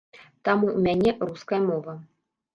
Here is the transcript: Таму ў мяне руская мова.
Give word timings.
Таму 0.47 0.65
ў 0.69 0.79
мяне 0.87 1.11
руская 1.29 1.61
мова. 1.69 1.97